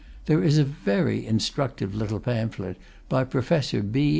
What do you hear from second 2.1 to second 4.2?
pamphlet by Professor B.